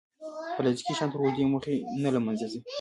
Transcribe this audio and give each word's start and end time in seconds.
پلاستيکي 0.55 0.93
شیان 0.97 1.09
تر 1.11 1.19
اوږدې 1.21 1.45
مودې 1.51 1.75
نه 2.03 2.09
له 2.15 2.19
منځه 2.25 2.45
ځي. 2.51 2.59